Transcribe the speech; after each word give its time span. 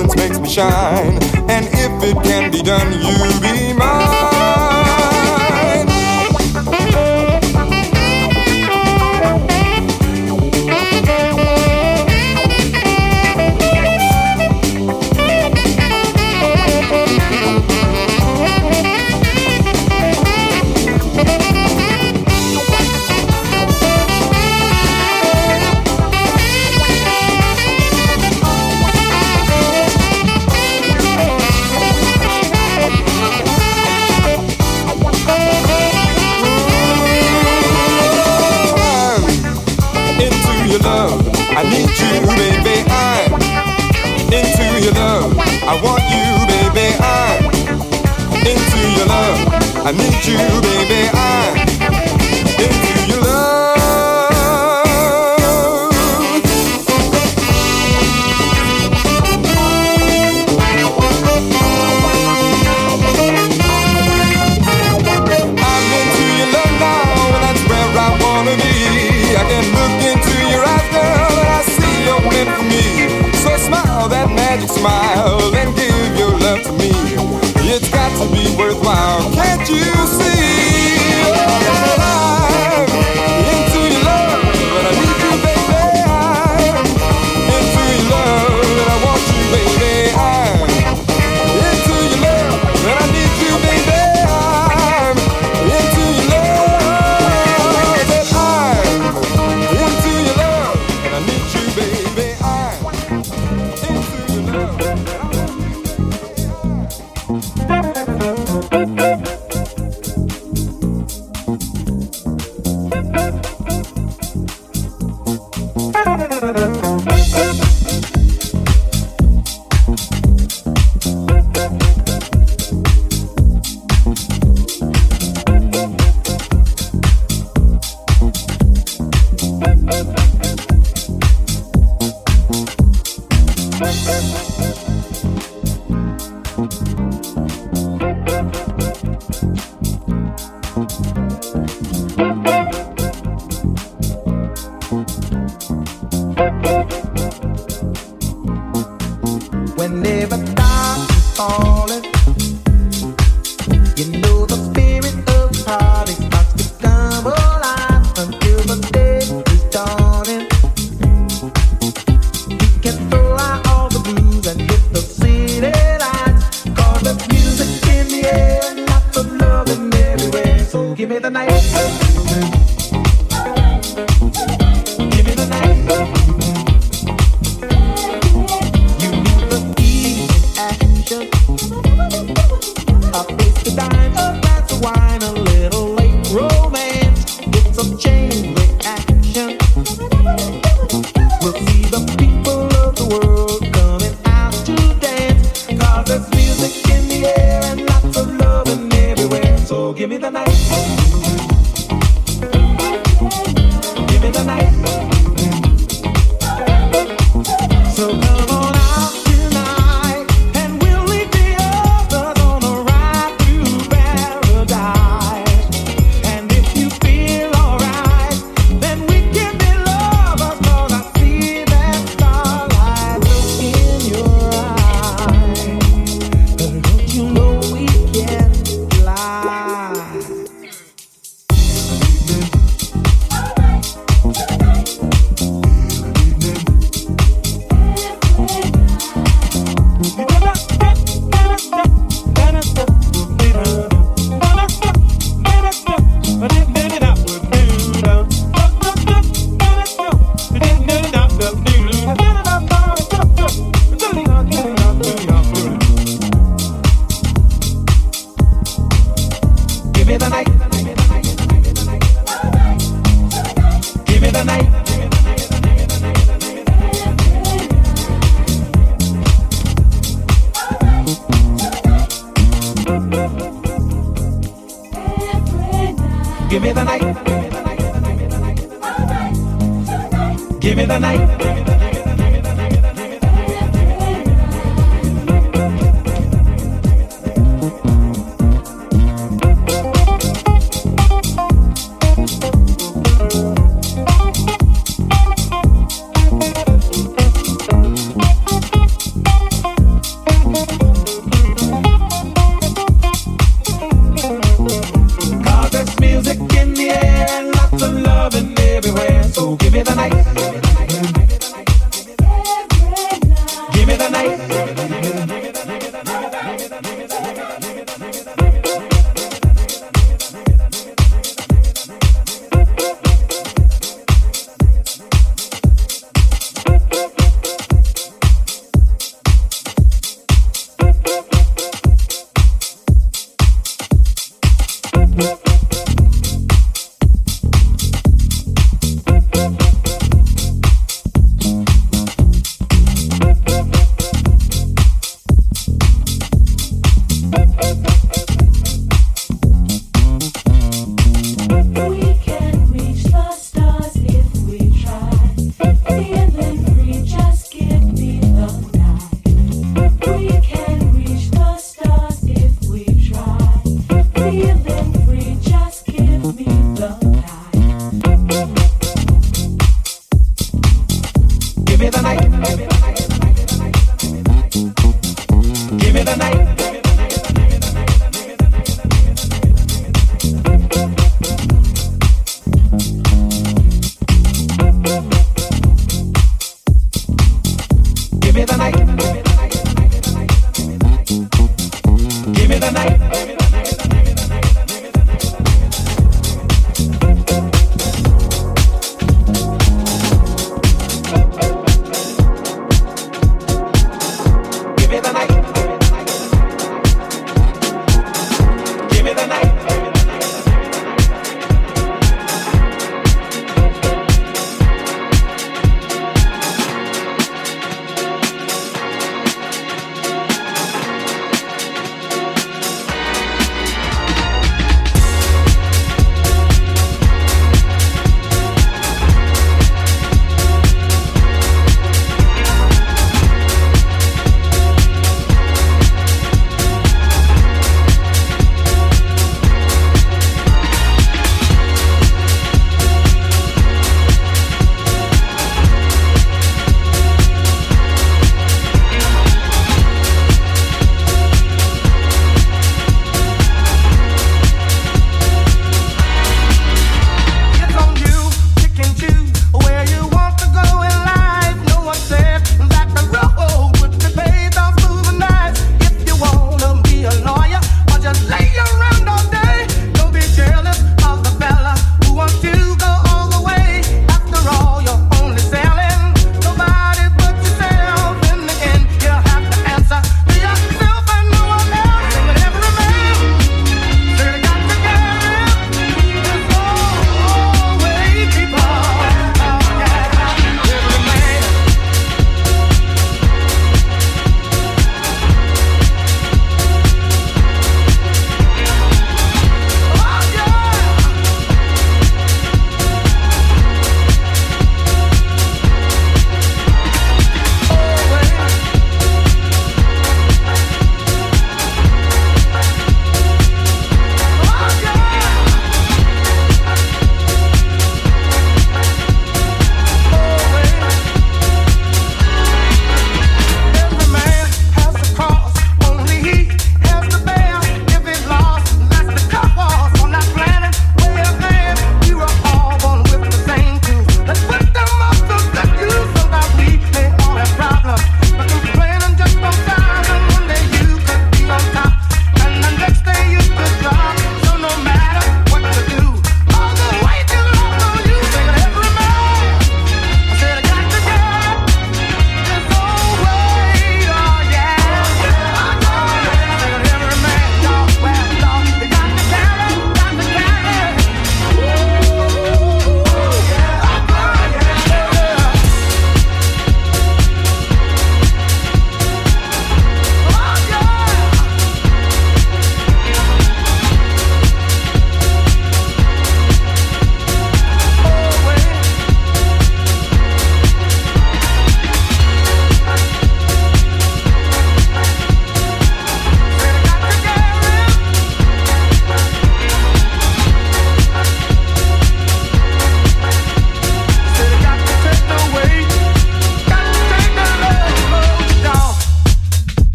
presence 0.00 0.16
makes 0.16 0.40
me 0.40 0.48
shine. 0.48 1.18
And 1.50 1.66
if 1.66 2.02
it 2.02 2.22
can 2.22 2.50
be 2.50 2.62
done, 2.62 2.92
you 2.92 3.40
be 3.40 3.72
mine. 3.74 3.99
I 49.90 49.92
need 49.92 50.24
you, 50.24 50.36
baby. 50.36 50.79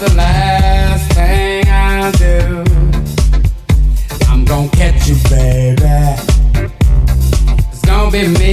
the 0.00 0.14
last 0.14 1.12
thing 1.12 1.62
I 1.68 2.10
do. 2.12 2.64
I'm 4.30 4.46
gonna 4.46 4.68
catch 4.70 5.08
you, 5.08 5.16
baby. 5.28 5.76
It's 7.70 7.82
gonna 7.82 8.10
be 8.10 8.26
me. 8.28 8.49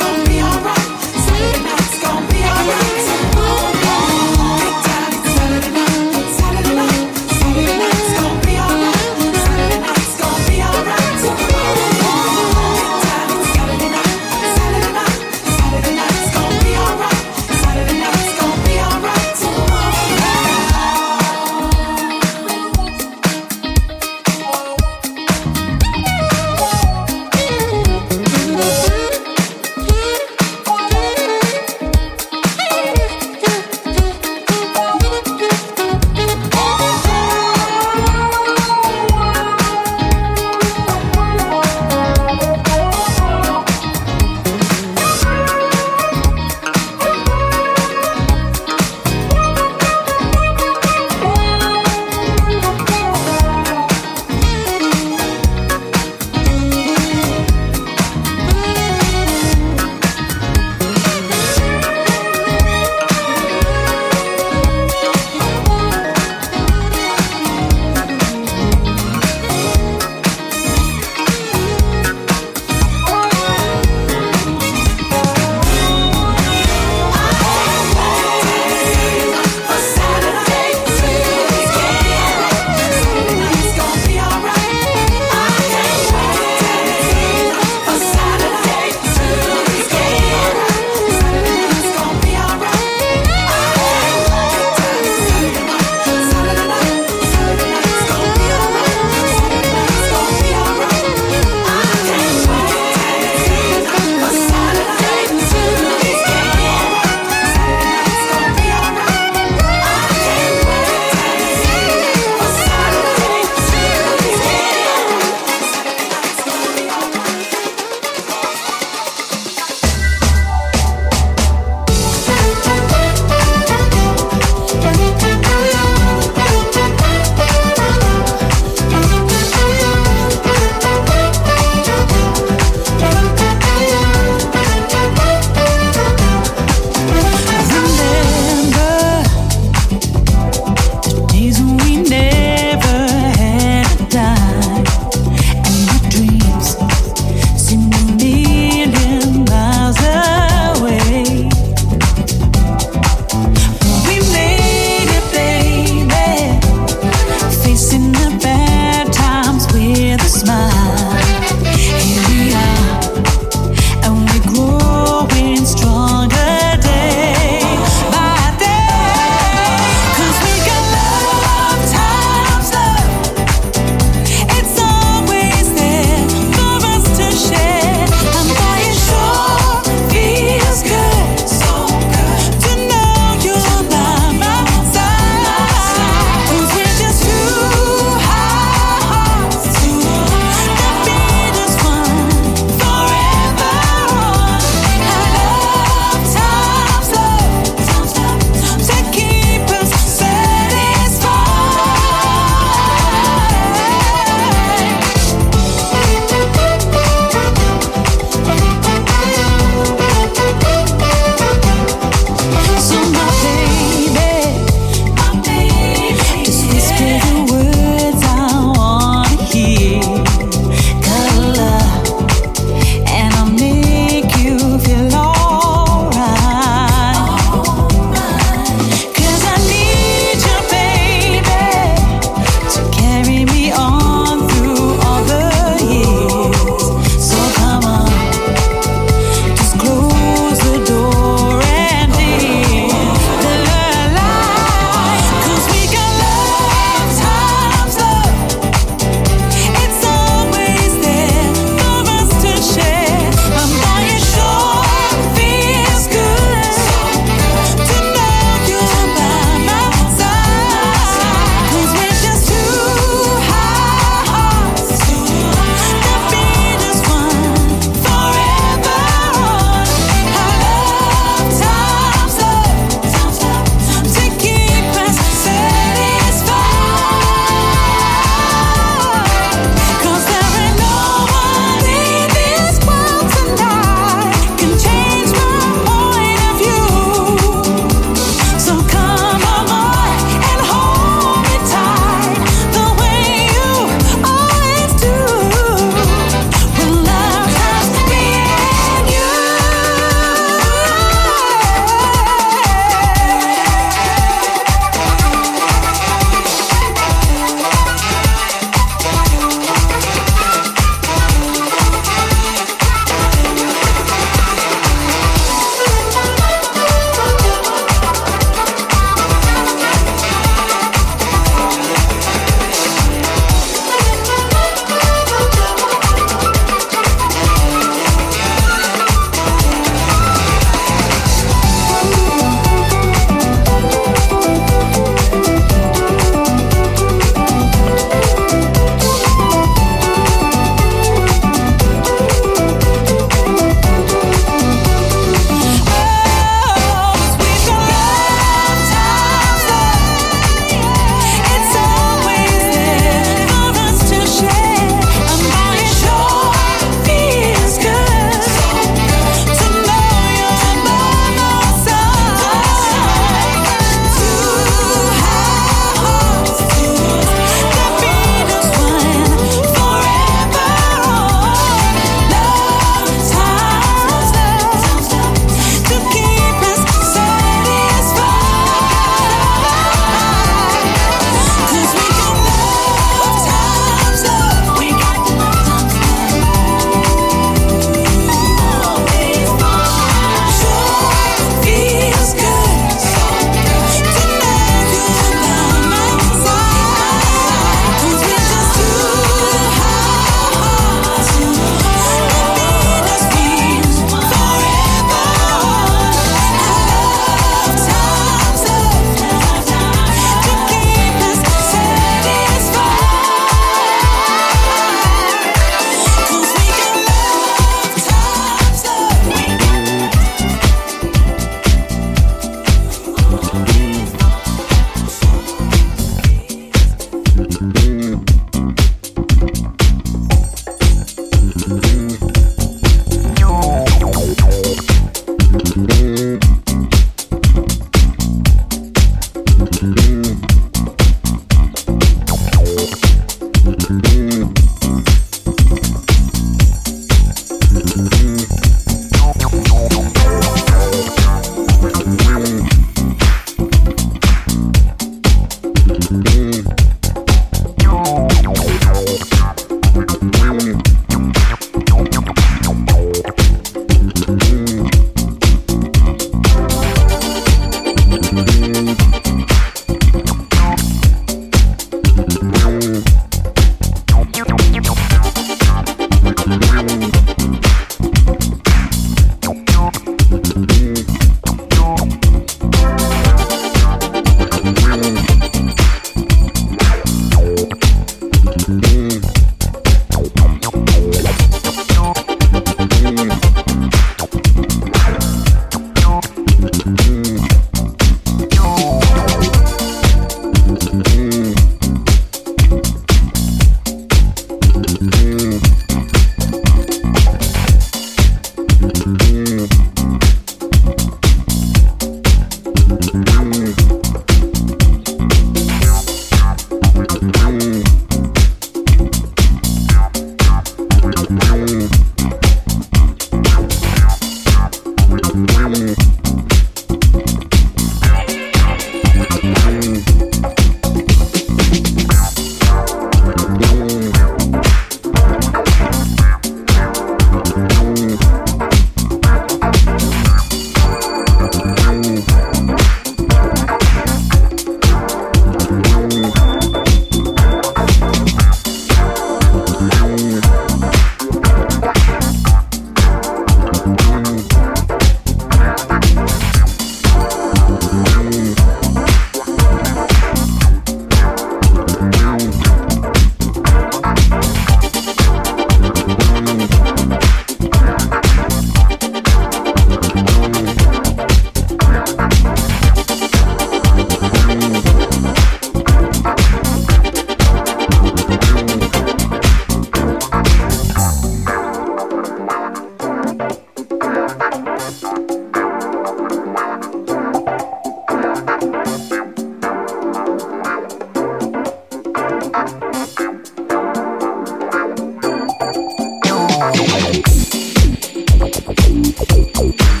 you. 599.79 600.00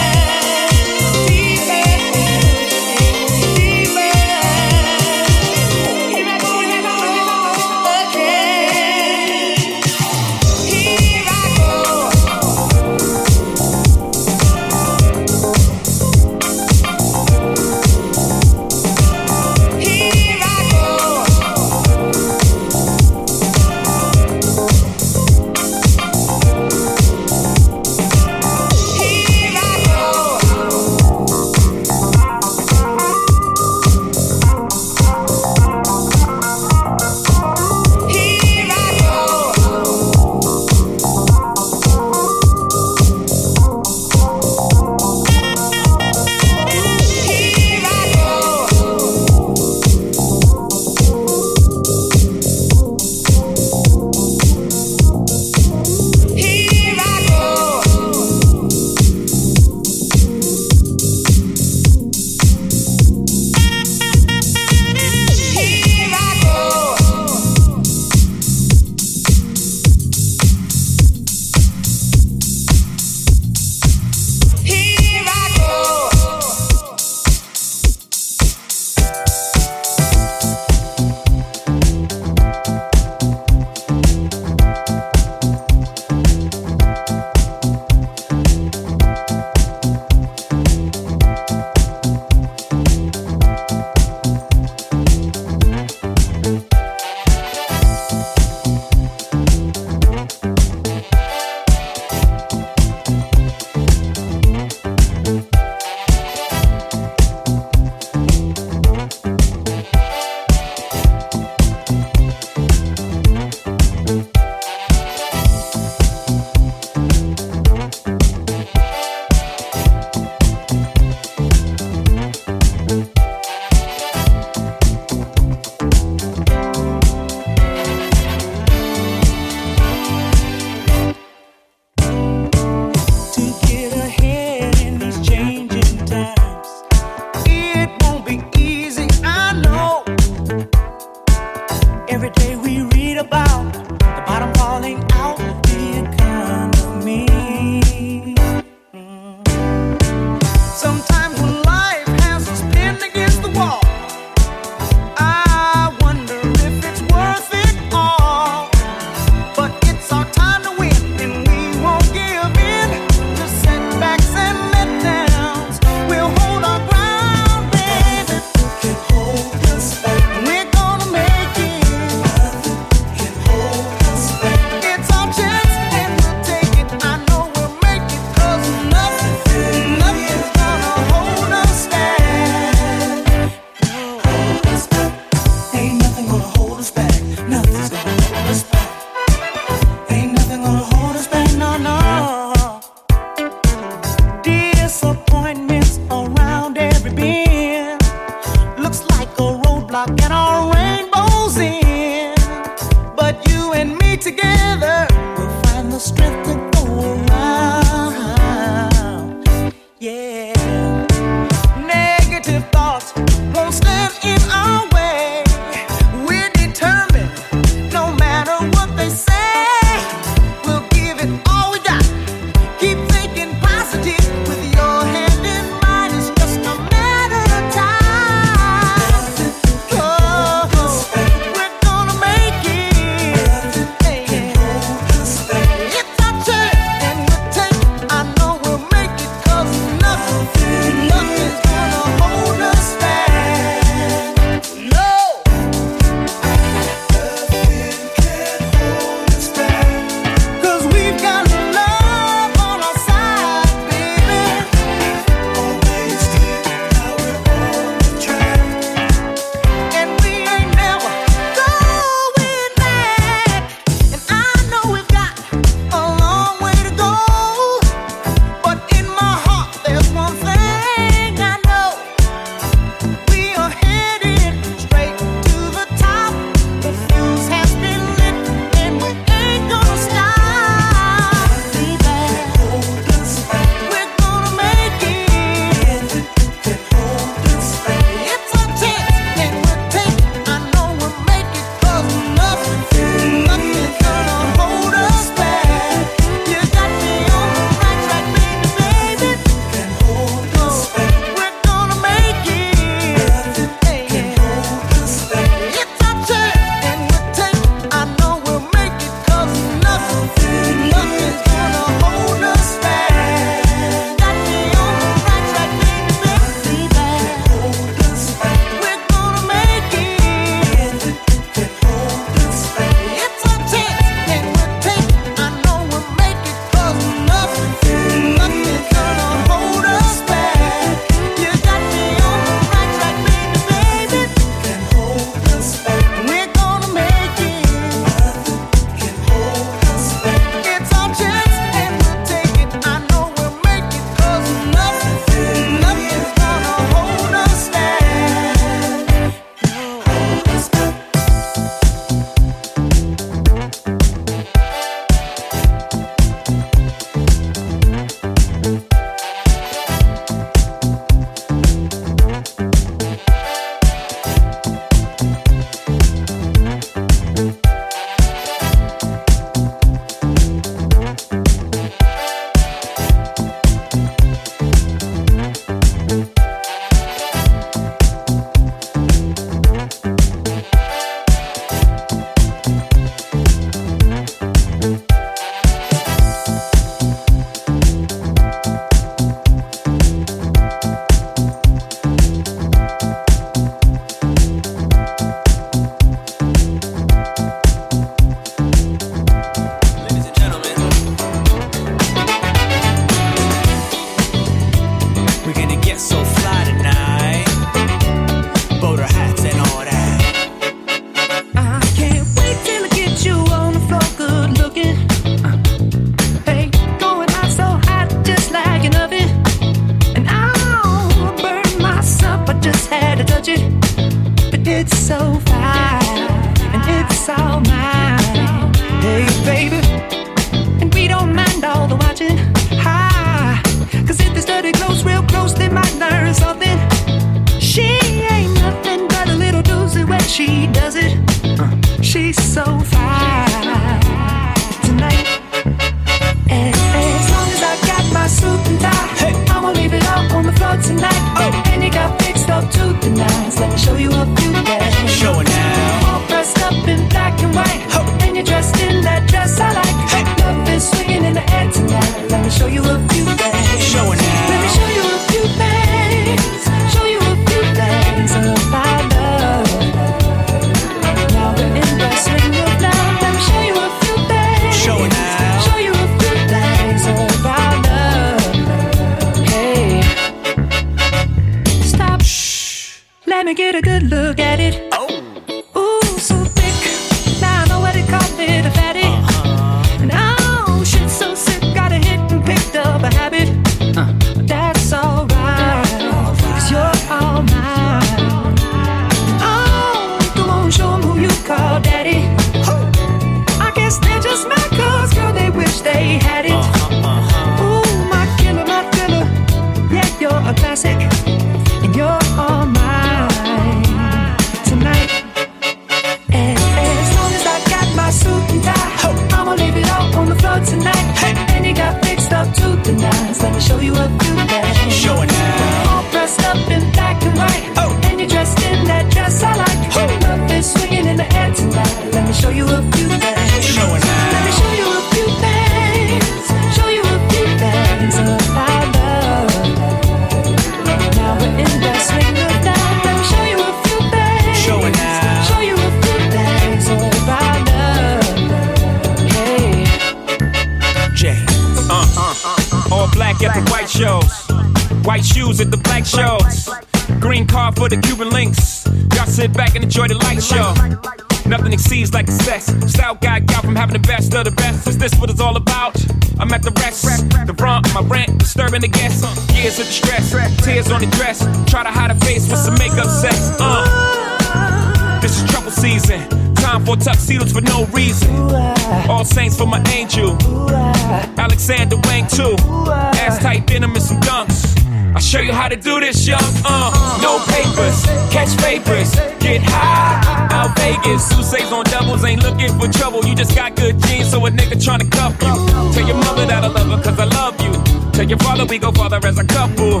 do 585.84 586.00
this 586.00 586.26
young, 586.26 586.40
uh, 586.64 586.88
no 587.20 587.36
papers, 587.52 588.02
catch 588.32 588.56
papers, 588.64 589.14
get 589.38 589.60
high. 589.62 590.48
Out 590.50 590.74
Vegas, 590.78 591.28
Sousa's 591.28 591.70
on 591.70 591.84
doubles, 591.84 592.24
ain't 592.24 592.42
looking 592.42 592.72
for 592.80 592.88
trouble. 592.88 593.22
You 593.24 593.34
just 593.34 593.54
got 593.54 593.76
good 593.76 594.00
genes, 594.00 594.30
so 594.30 594.44
a 594.46 594.50
nigga 594.50 594.80
tryna 594.80 595.10
cuff 595.12 595.36
you. 595.44 595.52
Tell 595.92 596.08
your 596.08 596.16
mother 596.16 596.46
that 596.46 596.64
I 596.64 596.68
love 596.68 596.88
her, 596.88 597.02
cause 597.04 597.20
I 597.20 597.26
love 597.26 597.60
you. 597.60 597.72
Tell 598.12 598.24
your 598.24 598.38
father 598.38 598.64
we 598.64 598.78
go 598.78 598.92
father 598.92 599.20
as 599.24 599.38
a 599.38 599.44
couple. 599.44 600.00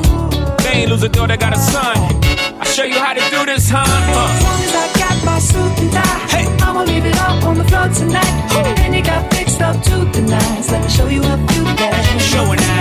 They 0.64 0.80
ain't 0.80 0.90
lose 0.90 1.02
a 1.02 1.08
daughter, 1.10 1.36
got 1.36 1.52
a 1.52 1.58
son. 1.58 1.96
I'll 2.58 2.64
show 2.64 2.84
you 2.84 2.98
how 2.98 3.12
to 3.12 3.20
do 3.28 3.44
this, 3.44 3.68
huh? 3.68 3.84
Uh. 3.84 3.84
As 3.84 4.42
long 4.42 4.60
as 4.64 4.74
I 4.74 4.86
got 4.98 5.16
my 5.26 5.38
suit 5.38 5.78
and 5.84 5.92
tie, 5.92 6.18
hey. 6.32 6.46
I'ma 6.64 6.82
leave 6.84 7.04
it 7.04 7.20
all 7.20 7.44
on 7.44 7.58
the 7.58 7.64
floor 7.64 7.88
tonight. 7.88 8.34
Ooh. 8.56 8.82
And 8.82 8.94
you 8.94 9.04
got 9.04 9.32
fixed 9.34 9.60
up 9.60 9.76
to 9.82 9.96
the 10.16 10.22
nines. 10.22 10.70
Let 10.70 10.82
me 10.82 10.88
show 10.88 11.08
you 11.08 11.20
a 11.20 11.36
few 11.52 11.64
that. 11.64 12.20
Showing 12.20 12.58
out. 12.58 12.73